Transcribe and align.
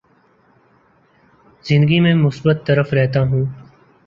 زندگی 1.65 1.99
میں 1.99 2.13
مثبت 2.15 2.65
طرف 2.65 2.93
رہتا 2.93 3.21
ہوں 3.21 3.45